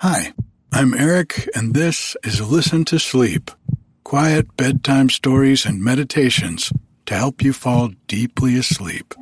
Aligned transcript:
Hi, 0.00 0.34
I'm 0.72 0.92
Eric, 0.92 1.48
and 1.54 1.72
this 1.72 2.16
is 2.22 2.40
Listen 2.40 2.84
to 2.86 2.98
Sleep 2.98 3.50
quiet 4.04 4.56
bedtime 4.56 5.08
stories 5.08 5.66
and 5.66 5.82
meditations 5.82 6.72
to 7.06 7.14
help 7.14 7.42
you 7.42 7.52
fall 7.52 7.90
deeply 8.06 8.56
asleep. 8.56 9.14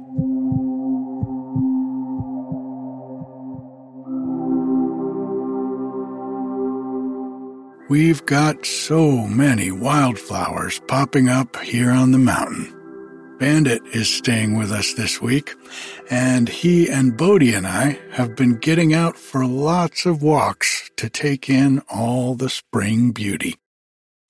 We've 7.89 8.27
got 8.27 8.67
so 8.67 9.27
many 9.29 9.71
wildflowers 9.71 10.81
popping 10.89 11.31
up 11.31 11.57
here 11.63 11.93
on 11.93 12.11
the 12.11 12.19
mountain. 12.19 12.84
Bandit 13.45 13.83
is 13.93 14.09
staying 14.09 14.57
with 14.57 14.73
us 14.73 14.95
this 14.95 15.21
week, 15.21 15.55
and 16.09 16.49
he 16.49 16.89
and 16.89 17.15
Bodie 17.15 17.53
and 17.53 17.67
I 17.67 17.99
have 18.13 18.35
been 18.35 18.57
getting 18.57 18.95
out 18.95 19.19
for 19.19 19.45
lots 19.45 20.07
of 20.07 20.23
walks 20.23 20.91
to 20.97 21.11
take 21.11 21.51
in 21.51 21.81
all 21.91 22.35
the 22.35 22.49
spring 22.49 23.11
beauty. 23.11 23.57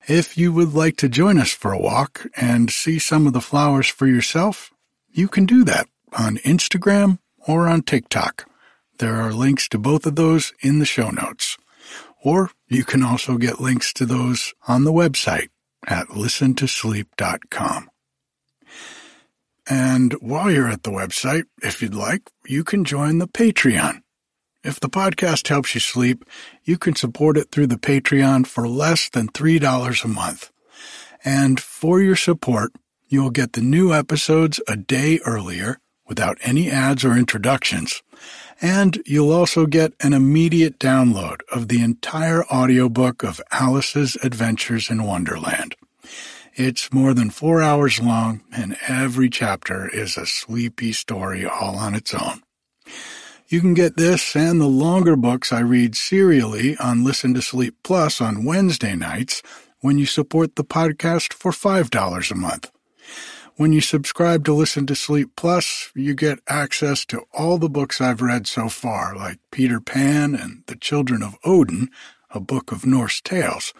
If 0.05 0.37
you 0.37 0.51
would 0.51 0.73
like 0.73 0.97
to 0.97 1.07
join 1.07 1.37
us 1.37 1.53
for 1.53 1.71
a 1.71 1.79
walk 1.79 2.27
and 2.35 2.69
see 2.69 2.99
some 2.99 3.25
of 3.25 3.31
the 3.31 3.39
flowers 3.39 3.87
for 3.87 4.05
yourself, 4.05 4.69
you 5.09 5.29
can 5.29 5.45
do 5.45 5.63
that 5.63 5.87
on 6.11 6.35
Instagram 6.39 7.19
or 7.47 7.69
on 7.69 7.83
TikTok. 7.83 8.45
There 8.99 9.15
are 9.15 9.31
links 9.31 9.69
to 9.69 9.77
both 9.77 10.05
of 10.05 10.17
those 10.17 10.51
in 10.59 10.79
the 10.79 10.85
show 10.85 11.09
notes. 11.09 11.57
Or 12.21 12.51
you 12.67 12.83
can 12.83 13.01
also 13.01 13.37
get 13.37 13.61
links 13.61 13.93
to 13.93 14.05
those 14.05 14.53
on 14.67 14.83
the 14.83 14.91
website 14.91 15.47
at 15.87 16.07
listentosleep.com. 16.09 17.89
And 19.67 20.13
while 20.13 20.51
you're 20.51 20.69
at 20.69 20.83
the 20.83 20.91
website, 20.91 21.45
if 21.61 21.81
you'd 21.81 21.95
like, 21.95 22.29
you 22.45 22.63
can 22.63 22.83
join 22.83 23.17
the 23.17 23.27
Patreon. 23.27 24.01
If 24.63 24.79
the 24.79 24.89
podcast 24.89 25.47
helps 25.47 25.73
you 25.73 25.79
sleep, 25.79 26.25
you 26.63 26.77
can 26.77 26.95
support 26.95 27.37
it 27.37 27.51
through 27.51 27.67
the 27.67 27.77
Patreon 27.77 28.47
for 28.47 28.67
less 28.67 29.09
than 29.09 29.29
$3 29.29 30.03
a 30.03 30.07
month. 30.07 30.51
And 31.23 31.59
for 31.59 32.01
your 32.01 32.15
support, 32.15 32.73
you'll 33.07 33.31
get 33.31 33.53
the 33.53 33.61
new 33.61 33.93
episodes 33.93 34.59
a 34.67 34.75
day 34.75 35.19
earlier 35.25 35.77
without 36.07 36.37
any 36.41 36.69
ads 36.69 37.03
or 37.03 37.17
introductions 37.17 38.03
and 38.61 39.01
you'll 39.05 39.31
also 39.31 39.65
get 39.65 39.93
an 39.99 40.13
immediate 40.13 40.79
download 40.79 41.41
of 41.51 41.67
the 41.67 41.81
entire 41.81 42.45
audiobook 42.45 43.23
of 43.23 43.41
Alice's 43.51 44.17
Adventures 44.23 44.89
in 44.89 45.03
Wonderland. 45.03 45.75
It's 46.57 46.93
more 46.93 47.13
than 47.13 47.31
four 47.31 47.61
hours 47.61 47.99
long, 47.99 48.41
and 48.55 48.77
every 48.87 49.29
chapter 49.29 49.89
is 49.89 50.15
a 50.15 50.25
sleepy 50.25 50.93
story 50.93 51.45
all 51.45 51.75
on 51.75 51.93
its 51.93 52.13
own. 52.13 52.43
You 53.49 53.59
can 53.59 53.73
get 53.73 53.97
this 53.97 54.37
and 54.37 54.61
the 54.61 54.65
longer 54.65 55.17
books 55.17 55.51
I 55.51 55.59
read 55.59 55.97
serially 55.97 56.77
on 56.77 57.03
Listen 57.03 57.33
to 57.33 57.41
Sleep 57.41 57.75
Plus 57.83 58.21
on 58.21 58.45
Wednesday 58.45 58.95
nights 58.95 59.41
when 59.81 59.97
you 59.97 60.05
support 60.05 60.55
the 60.55 60.63
podcast 60.63 61.33
for 61.33 61.51
$5 61.51 62.31
a 62.31 62.35
month. 62.35 62.71
When 63.57 63.73
you 63.73 63.81
subscribe 63.81 64.45
to 64.45 64.53
Listen 64.53 64.85
to 64.87 64.95
Sleep 64.95 65.31
Plus, 65.35 65.91
you 65.93 66.13
get 66.13 66.39
access 66.47 67.05
to 67.07 67.23
all 67.33 67.57
the 67.57 67.69
books 67.69 67.99
I've 67.99 68.21
read 68.21 68.47
so 68.47 68.69
far, 68.69 69.13
like 69.13 69.39
Peter 69.51 69.81
Pan 69.81 70.33
and 70.33 70.63
The 70.67 70.77
Children 70.77 71.21
of 71.21 71.35
Odin, 71.43 71.89
a 72.29 72.39
book 72.39 72.71
of 72.71 72.85
Norse 72.85 73.19
tales. 73.19 73.73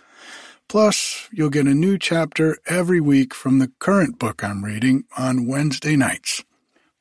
Plus, 0.67 1.29
you'll 1.31 1.49
get 1.49 1.67
a 1.67 1.73
new 1.73 1.97
chapter 1.97 2.57
every 2.65 2.99
week 2.99 3.33
from 3.33 3.59
the 3.59 3.71
current 3.79 4.17
book 4.17 4.43
I'm 4.43 4.65
reading 4.65 5.03
on 5.17 5.47
Wednesday 5.47 5.95
nights. 5.95 6.43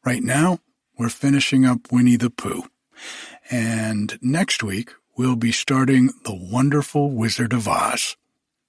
Right 0.04 0.22
now, 0.22 0.58
we're 0.98 1.08
finishing 1.08 1.64
up 1.64 1.90
Winnie 1.90 2.16
the 2.16 2.30
Pooh. 2.30 2.64
And 3.50 4.18
next 4.20 4.62
week, 4.62 4.92
we'll 5.16 5.36
be 5.36 5.52
starting 5.52 6.10
The 6.24 6.34
Wonderful 6.34 7.10
Wizard 7.10 7.52
of 7.52 7.66
Oz. 7.66 8.16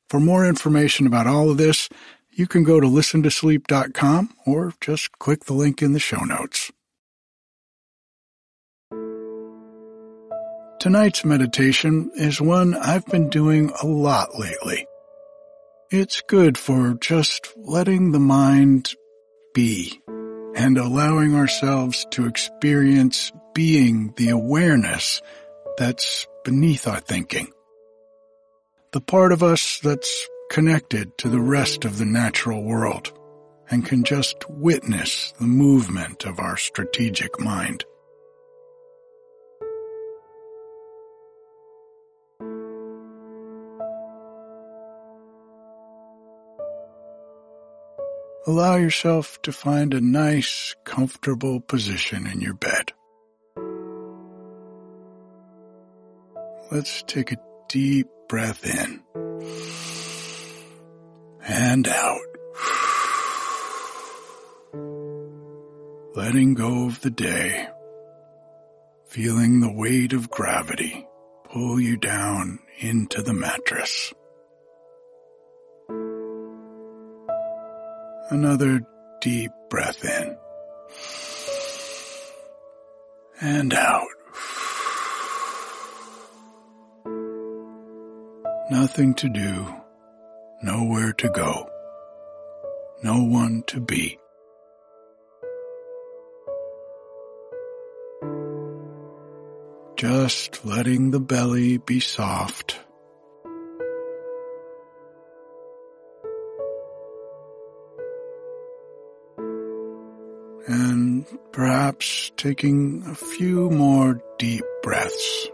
For 0.09 0.19
more 0.19 0.45
information 0.45 1.07
about 1.07 1.27
all 1.27 1.49
of 1.49 1.57
this, 1.57 1.89
you 2.31 2.47
can 2.47 2.63
go 2.63 2.79
to 2.79 2.87
listentosleep.com 2.87 4.29
or 4.45 4.73
just 4.81 5.17
click 5.19 5.45
the 5.45 5.53
link 5.53 5.81
in 5.81 5.93
the 5.93 5.99
show 5.99 6.23
notes. 6.23 6.71
Tonight's 10.79 11.25
meditation 11.25 12.11
is 12.15 12.39
one 12.39 12.75
I've 12.75 13.05
been 13.07 13.29
doing 13.29 13.71
a 13.81 13.87
lot 13.87 14.37
lately. 14.37 14.85
It's 15.97 16.19
good 16.19 16.57
for 16.57 16.95
just 16.95 17.53
letting 17.55 18.11
the 18.11 18.19
mind 18.19 18.95
be 19.53 20.01
and 20.53 20.77
allowing 20.77 21.35
ourselves 21.35 22.05
to 22.11 22.25
experience 22.25 23.31
being 23.53 24.13
the 24.17 24.27
awareness 24.27 25.21
that's 25.77 26.27
beneath 26.43 26.85
our 26.85 26.99
thinking. 26.99 27.47
The 28.91 28.99
part 28.99 29.31
of 29.31 29.41
us 29.41 29.79
that's 29.79 30.27
connected 30.51 31.17
to 31.19 31.29
the 31.29 31.39
rest 31.39 31.85
of 31.85 31.97
the 31.97 32.05
natural 32.05 32.61
world 32.61 33.17
and 33.69 33.85
can 33.85 34.03
just 34.03 34.35
witness 34.49 35.33
the 35.39 35.47
movement 35.47 36.25
of 36.25 36.39
our 36.39 36.57
strategic 36.57 37.39
mind. 37.39 37.85
Allow 48.47 48.75
yourself 48.75 49.41
to 49.41 49.51
find 49.51 49.91
a 49.93 50.01
nice, 50.01 50.75
comfortable 50.83 51.59
position 51.59 52.27
in 52.27 52.41
your 52.41 52.53
bed. 52.53 52.93
Let's 56.71 57.01
take 57.03 57.31
a 57.31 57.37
deep 57.69 58.07
breath 58.29 58.63
in 58.63 59.01
and 61.47 61.87
out. 61.87 62.19
Letting 66.15 66.53
go 66.53 66.85
of 66.85 67.01
the 67.01 67.09
day, 67.09 67.67
feeling 69.07 69.59
the 69.59 69.73
weight 69.73 70.13
of 70.13 70.29
gravity 70.29 71.07
pull 71.51 71.79
you 71.79 71.97
down 71.97 72.59
into 72.79 73.23
the 73.23 73.33
mattress. 73.33 74.13
Another 78.29 78.81
deep 79.21 79.51
breath 79.69 80.03
in 80.03 80.37
and 83.39 83.71
out. 83.71 84.07
Nothing 88.71 89.13
to 89.15 89.29
do 89.29 89.67
nowhere 90.63 91.13
to 91.13 91.29
go, 91.29 91.69
no 93.03 93.23
one 93.23 93.63
to 93.67 93.79
be. 93.79 94.17
Just 99.95 100.65
letting 100.65 101.11
the 101.11 101.19
belly 101.19 101.77
be 101.77 101.99
soft. 101.99 102.64
And 110.67 111.25
perhaps 111.51 112.31
taking 112.37 113.03
a 113.07 113.13
few 113.13 113.69
more 113.69 114.19
deep 114.39 114.63
breaths 114.81 115.47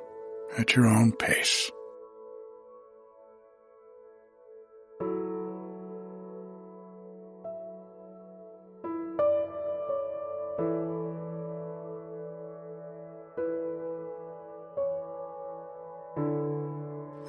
at 0.58 0.76
your 0.76 0.88
own 0.88 1.12
pace. 1.12 1.70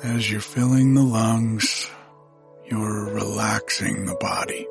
As 0.04 0.30
you're 0.30 0.40
filling 0.40 0.94
the 0.94 1.02
lungs, 1.02 1.90
you're 2.66 3.12
relaxing 3.12 4.06
the 4.06 4.16
body. 4.16 4.68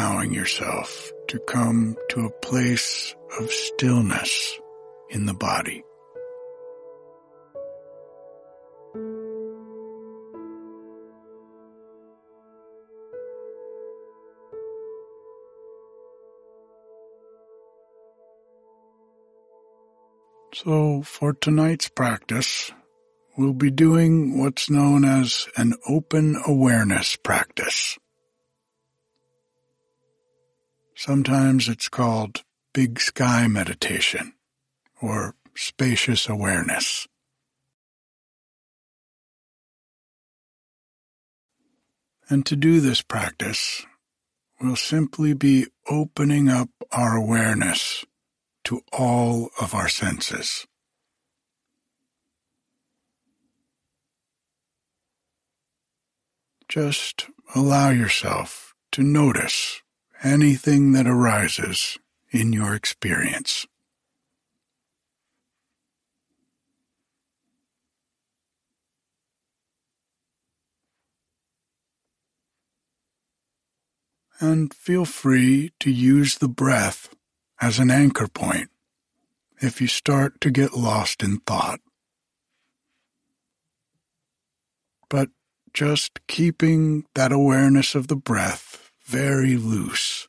Allowing 0.00 0.32
yourself 0.32 1.12
to 1.28 1.38
come 1.40 1.94
to 2.08 2.24
a 2.24 2.30
place 2.40 3.14
of 3.38 3.50
stillness 3.50 4.58
in 5.10 5.26
the 5.26 5.34
body. 5.34 5.82
So, 20.54 21.02
for 21.02 21.34
tonight's 21.34 21.88
practice, 21.88 22.72
we'll 23.36 23.52
be 23.52 23.70
doing 23.70 24.38
what's 24.38 24.70
known 24.70 25.04
as 25.04 25.46
an 25.56 25.74
open 25.86 26.40
awareness 26.46 27.16
practice. 27.16 27.98
Sometimes 31.00 31.66
it's 31.66 31.88
called 31.88 32.42
big 32.74 33.00
sky 33.00 33.48
meditation 33.48 34.34
or 35.00 35.34
spacious 35.56 36.28
awareness. 36.28 37.08
And 42.28 42.44
to 42.44 42.54
do 42.54 42.80
this 42.82 43.00
practice, 43.00 43.86
we'll 44.60 44.76
simply 44.76 45.32
be 45.32 45.68
opening 45.88 46.50
up 46.50 46.68
our 46.92 47.16
awareness 47.16 48.04
to 48.64 48.82
all 48.92 49.48
of 49.58 49.72
our 49.72 49.88
senses. 49.88 50.66
Just 56.68 57.24
allow 57.54 57.88
yourself 57.88 58.74
to 58.92 59.02
notice 59.02 59.80
anything 60.22 60.92
that 60.92 61.06
arises 61.06 61.98
in 62.30 62.52
your 62.52 62.74
experience. 62.74 63.66
And 74.40 74.72
feel 74.72 75.04
free 75.04 75.72
to 75.80 75.90
use 75.90 76.38
the 76.38 76.48
breath 76.48 77.10
as 77.60 77.78
an 77.78 77.90
anchor 77.90 78.26
point 78.26 78.70
if 79.60 79.82
you 79.82 79.86
start 79.86 80.40
to 80.40 80.50
get 80.50 80.72
lost 80.72 81.22
in 81.22 81.40
thought. 81.40 81.80
But 85.10 85.28
just 85.74 86.26
keeping 86.26 87.04
that 87.14 87.32
awareness 87.32 87.94
of 87.94 88.08
the 88.08 88.16
breath 88.16 88.79
very 89.10 89.56
loose 89.56 90.28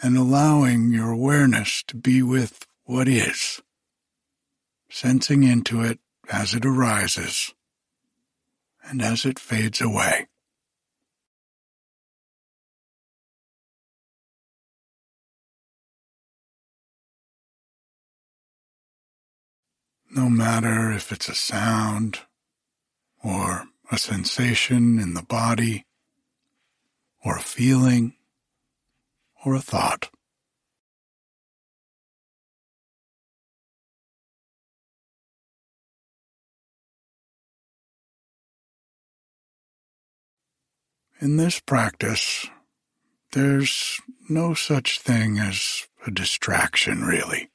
and 0.00 0.16
allowing 0.16 0.92
your 0.92 1.10
awareness 1.10 1.82
to 1.82 1.96
be 1.96 2.22
with 2.22 2.64
what 2.84 3.08
is, 3.08 3.60
sensing 4.88 5.42
into 5.42 5.82
it 5.82 5.98
as 6.30 6.54
it 6.54 6.64
arises 6.64 7.52
and 8.84 9.02
as 9.02 9.24
it 9.24 9.36
fades 9.36 9.80
away. 9.80 10.28
No 20.08 20.30
matter 20.30 20.92
if 20.92 21.10
it's 21.10 21.28
a 21.28 21.34
sound 21.34 22.20
or 23.24 23.64
a 23.90 23.98
sensation 23.98 25.00
in 25.00 25.14
the 25.14 25.22
body 25.22 25.84
or 27.24 27.36
a 27.36 27.42
feeling 27.42 28.14
or 29.44 29.54
a 29.54 29.60
thought. 29.60 30.10
In 41.20 41.36
this 41.36 41.60
practice, 41.60 42.46
there's 43.32 44.00
no 44.30 44.54
such 44.54 45.00
thing 45.00 45.38
as 45.38 45.86
a 46.06 46.10
distraction, 46.10 47.02
really. 47.02 47.50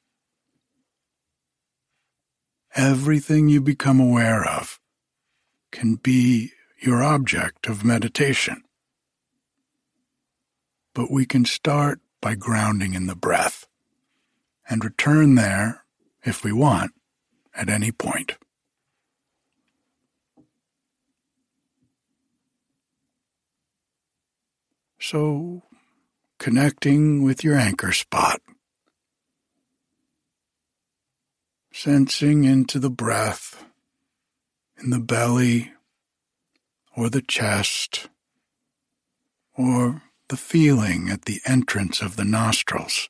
Everything 2.75 3.49
you 3.49 3.61
become 3.61 3.99
aware 3.99 4.45
of 4.45 4.79
can 5.71 5.95
be 5.95 6.51
your 6.79 7.01
object 7.03 7.65
of 7.65 7.83
meditation. 7.83 8.64
But 10.95 11.11
we 11.11 11.27
can 11.27 11.45
start 11.45 11.99
by 12.19 12.33
grounding 12.33 12.95
in 12.95 13.05
the 13.05 13.15
breath 13.15 13.67
and 14.67 14.83
return 14.83 15.35
there, 15.35 15.83
if 16.23 16.43
we 16.43 16.51
want, 16.51 16.93
at 17.53 17.69
any 17.69 17.91
point. 17.91 18.33
So, 24.99 25.61
connecting 26.39 27.21
with 27.21 27.43
your 27.43 27.55
anchor 27.55 27.91
spot 27.91 28.41
sensing 31.75 32.45
into 32.45 32.79
the 32.79 32.89
breath 32.89 33.65
in 34.81 34.91
the 34.91 34.99
belly 34.99 35.73
or 36.95 37.09
the 37.09 37.21
chest 37.21 38.07
or 39.57 40.01
the 40.29 40.37
feeling 40.37 41.09
at 41.09 41.23
the 41.23 41.41
entrance 41.45 42.01
of 42.01 42.15
the 42.15 42.25
nostrils. 42.25 43.09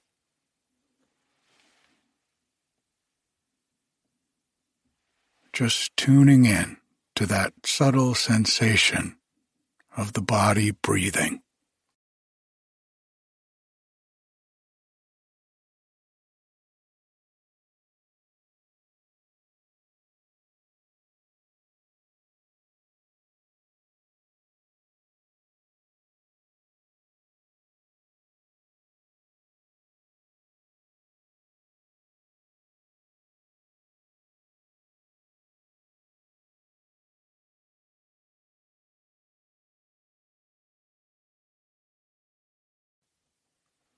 Just 5.53 5.95
tuning 5.95 6.45
in 6.45 6.77
to 7.15 7.25
that 7.27 7.53
subtle 7.65 8.13
sensation 8.13 9.15
of 9.95 10.13
the 10.13 10.21
body 10.21 10.71
breathing. 10.71 11.41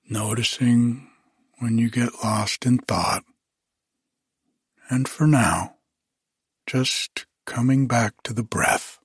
Noticing 0.08 1.08
when 1.58 1.78
you 1.78 1.90
get 1.90 2.24
lost 2.24 2.64
in 2.64 2.78
thought. 2.78 3.24
And 4.90 5.08
for 5.08 5.26
now, 5.26 5.76
just 6.66 7.26
coming 7.44 7.86
back 7.86 8.14
to 8.24 8.32
the 8.32 8.42
breath. 8.42 8.97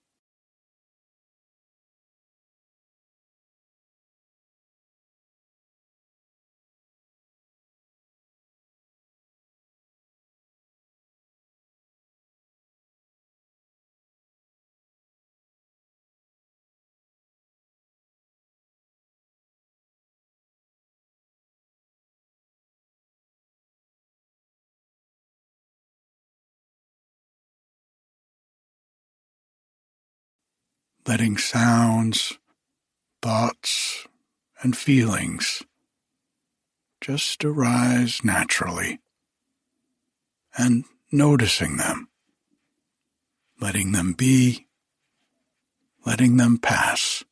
Letting 31.05 31.37
sounds, 31.37 32.37
thoughts, 33.21 34.07
and 34.61 34.77
feelings 34.77 35.63
just 37.01 37.43
arise 37.43 38.23
naturally 38.23 39.01
and 40.57 40.85
noticing 41.11 41.75
them, 41.75 42.07
letting 43.59 43.91
them 43.91 44.13
be, 44.13 44.67
letting 46.05 46.37
them 46.37 46.57
pass. 46.57 47.25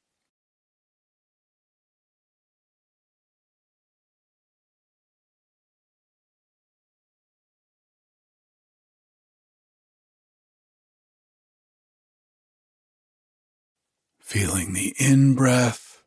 Feeling 14.31 14.71
the 14.71 14.95
in 14.97 15.35
breath, 15.35 16.03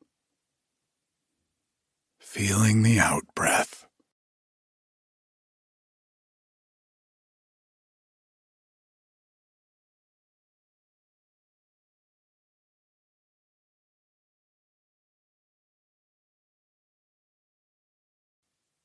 feeling 2.18 2.82
the 2.82 2.98
out 2.98 3.22
breath. 3.34 3.84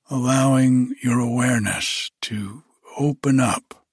Allowing 0.10 0.96
your 1.02 1.20
awareness 1.20 2.12
to 2.24 2.64
open 2.98 3.40
up 3.40 3.86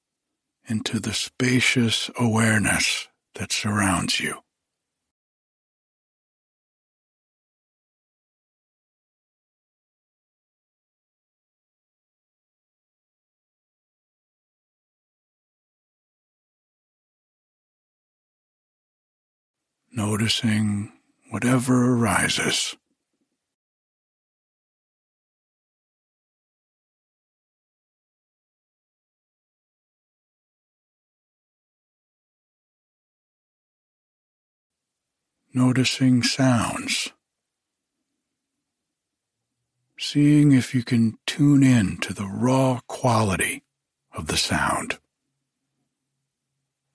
into 0.69 0.99
the 0.99 1.13
spacious 1.13 2.11
awareness 2.19 3.07
that 3.37 3.53
surrounds 3.53 4.19
you. 4.19 4.41
Noticing 19.93 20.93
whatever 21.31 21.95
arises. 21.95 22.77
noticing 35.57 36.23
sounds, 36.23 37.09
seeing 39.99 40.53
if 40.53 40.75
you 40.75 40.85
can 40.85 41.17
tune 41.25 41.63
in 41.63 41.97
to 41.97 42.13
the 42.13 42.27
raw 42.27 42.79
quality 42.87 43.63
of 44.13 44.27
the 44.27 44.37
sound, 44.37 44.99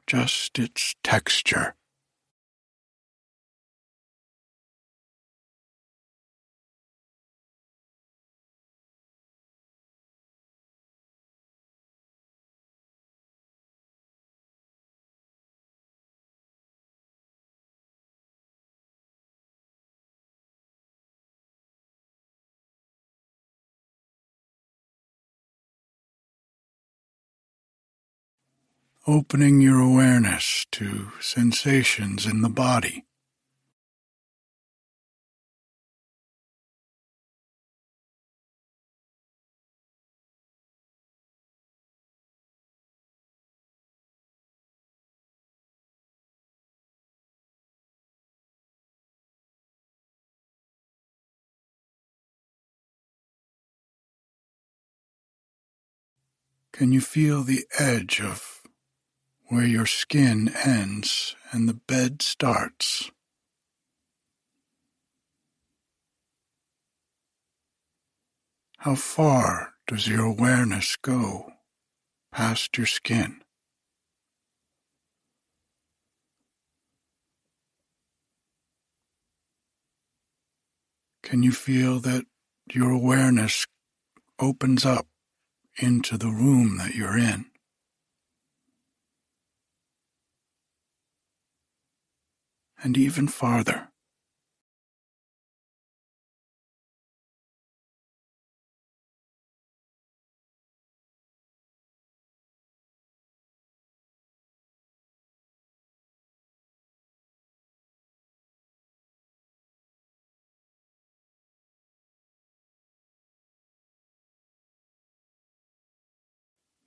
just 0.05 0.60
its 0.60 0.93
texture. 1.03 1.74
Opening 29.08 29.62
your 29.62 29.79
awareness 29.79 30.65
to 30.72 31.12
sensations 31.20 32.25
in 32.25 32.41
the 32.41 32.50
body. 32.50 33.05
Can 56.74 56.91
you 56.91 57.01
feel 57.01 57.43
the 57.43 57.65
edge 57.79 58.22
of 58.22 58.50
where 59.51 59.65
your 59.65 59.86
skin 59.86 60.50
ends 60.63 61.36
and 61.51 61.67
the 61.67 61.74
bed 61.74 62.22
starts. 62.22 63.12
How 68.77 68.96
far 68.96 69.74
does 69.88 70.08
your 70.08 70.24
awareness 70.24 70.96
go 70.96 71.51
past 72.31 72.77
your 72.77 72.88
skin? 72.88 73.41
Can 81.24 81.43
you 81.43 81.51
feel 81.51 82.00
that 82.00 82.24
your 82.72 82.89
awareness 82.89 83.67
opens 84.39 84.86
up 84.86 85.08
into 85.75 86.17
the 86.17 86.29
room 86.29 86.77
that 86.77 86.96
you're 86.96 87.17
in? 87.17 87.50
And 92.84 92.98
even 92.98 93.28
farther. 93.28 93.88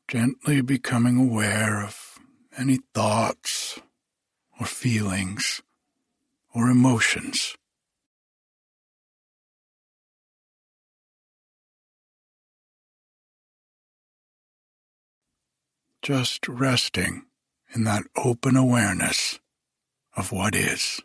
Gently 0.06 0.60
becoming 0.60 1.16
aware 1.16 1.82
of 1.82 2.18
any 2.56 2.78
thoughts 2.94 3.80
or 4.60 4.66
feelings 4.66 5.60
or 6.54 6.70
emotions. 6.70 7.56
Just 16.02 16.46
resting 16.48 17.24
in 17.74 17.84
that 17.84 18.04
open 18.16 18.56
awareness 18.56 19.40
of 20.16 20.32
what 20.32 20.54
is. 20.54 21.00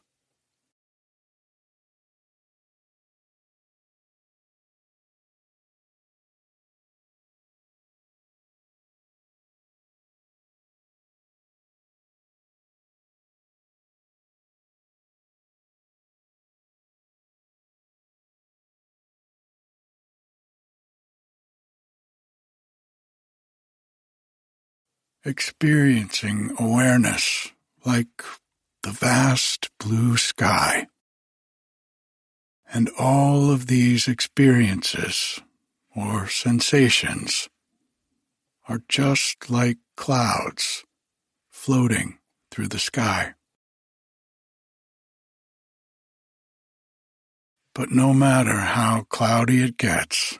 Experiencing 25.25 26.55
awareness 26.57 27.51
like 27.85 28.23
the 28.83 28.91
vast 28.91 29.69
blue 29.79 30.15
sky. 30.17 30.87
And 32.71 32.89
all 32.97 33.51
of 33.51 33.67
these 33.67 34.07
experiences 34.07 35.39
or 35.95 36.27
sensations 36.27 37.49
are 38.67 38.81
just 38.87 39.49
like 39.49 39.79
clouds 39.97 40.85
floating 41.49 42.19
through 42.51 42.67
the 42.67 42.79
sky. 42.79 43.33
But 47.73 47.91
no 47.91 48.13
matter 48.13 48.57
how 48.57 49.05
cloudy 49.09 49.63
it 49.63 49.77
gets, 49.77 50.37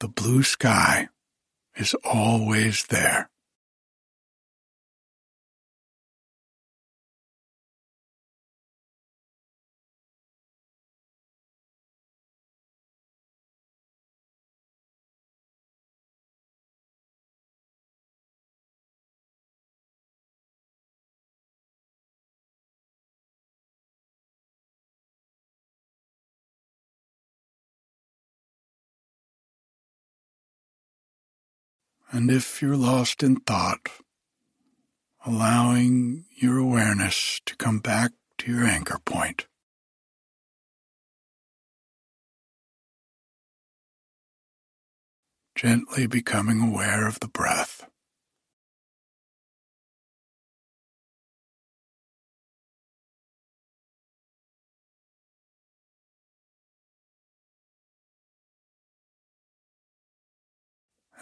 the 0.00 0.08
blue 0.08 0.42
sky 0.42 1.08
is 1.76 1.94
always 2.04 2.86
there. 2.86 3.28
And 32.14 32.30
if 32.30 32.62
you're 32.62 32.76
lost 32.76 33.24
in 33.24 33.40
thought, 33.40 33.88
allowing 35.26 36.26
your 36.30 36.58
awareness 36.58 37.40
to 37.44 37.56
come 37.56 37.80
back 37.80 38.12
to 38.38 38.52
your 38.52 38.64
anchor 38.64 39.00
point. 39.04 39.48
Gently 45.56 46.06
becoming 46.06 46.60
aware 46.60 47.08
of 47.08 47.18
the 47.18 47.26
breath. 47.26 47.84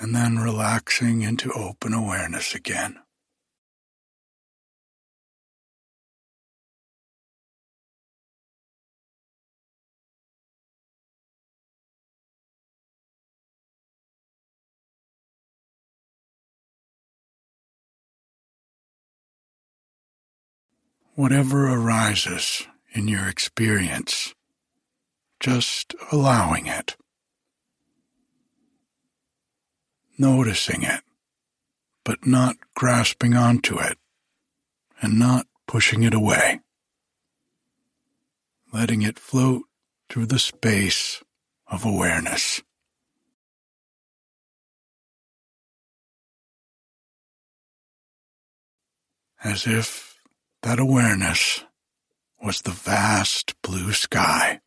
And 0.02 0.16
then 0.16 0.36
relaxing 0.36 1.22
into 1.22 1.52
open 1.52 1.94
awareness 1.94 2.56
again. 2.56 2.96
Whatever 21.14 21.68
arises 21.68 22.66
in 22.92 23.06
your 23.06 23.28
experience, 23.28 24.34
just 25.38 25.94
allowing 26.10 26.66
it. 26.66 26.96
Noticing 30.22 30.84
it, 30.84 31.02
but 32.04 32.24
not 32.24 32.56
grasping 32.74 33.34
onto 33.34 33.78
it 33.80 33.98
and 35.00 35.18
not 35.18 35.46
pushing 35.66 36.04
it 36.04 36.14
away. 36.14 36.60
Letting 38.72 39.02
it 39.02 39.18
float 39.18 39.64
through 40.08 40.26
the 40.26 40.38
space 40.38 41.22
of 41.66 41.84
awareness. 41.84 42.62
As 49.42 49.66
if 49.66 50.20
that 50.62 50.78
awareness 50.78 51.64
was 52.40 52.62
the 52.62 52.70
vast 52.70 53.60
blue 53.60 53.92
sky. 53.92 54.61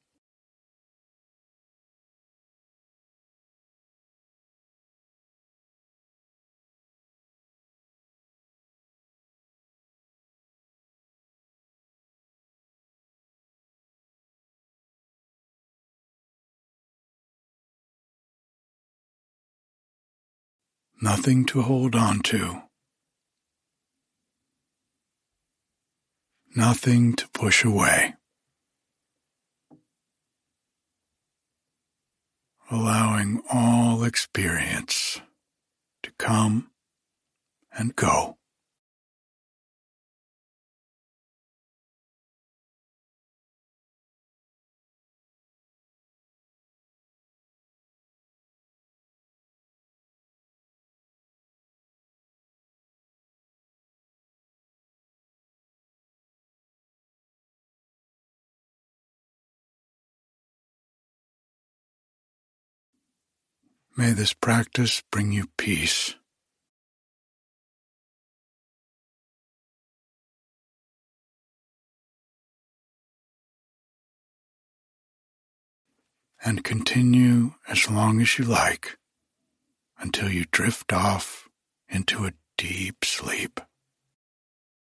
Nothing 21.01 21.45
to 21.45 21.61
hold 21.61 21.95
on 21.95 22.19
to, 22.19 22.63
nothing 26.55 27.13
to 27.13 27.27
push 27.29 27.63
away. 27.63 28.13
Allowing 32.71 33.43
all 33.51 34.03
experience 34.03 35.21
to 36.01 36.11
come 36.17 36.71
and 37.77 37.95
go. 37.95 38.37
May 63.97 64.11
this 64.11 64.33
practice 64.33 65.01
bring 65.09 65.31
you 65.31 65.47
peace. 65.57 66.15
And 76.43 76.61
continue 76.61 77.53
as 77.69 77.89
long 77.89 78.19
as 78.19 78.37
you 78.37 78.43
like 78.43 78.97
until 79.97 80.29
you 80.29 80.43
drift 80.51 80.91
off 80.91 81.47
into 81.87 82.25
a 82.25 82.33
deep 82.57 83.05
sleep. 83.05 83.61